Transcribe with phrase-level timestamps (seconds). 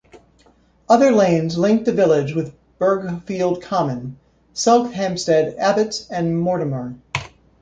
[0.89, 4.17] Other lanes link the village with Burghfield Common,
[4.51, 6.95] Sulhamstead Abbots and Mortimer.